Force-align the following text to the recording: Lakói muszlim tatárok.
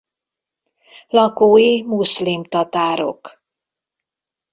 Lakói 1.07 1.83
muszlim 1.83 2.43
tatárok. 2.43 3.43